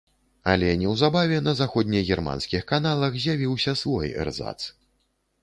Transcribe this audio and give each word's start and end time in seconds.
Але 0.51 0.69
неўзабаве 0.83 1.37
на 1.47 1.53
заходнегерманскіх 1.59 2.65
каналах 2.73 3.11
з'явіўся 3.27 3.77
свой 3.83 4.17
эрзац. 4.27 4.59